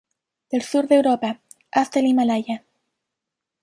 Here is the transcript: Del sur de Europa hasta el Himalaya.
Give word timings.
Del 0.51 0.63
sur 0.63 0.87
de 0.87 0.95
Europa 0.95 1.41
hasta 1.69 1.99
el 1.99 2.07
Himalaya. 2.07 2.65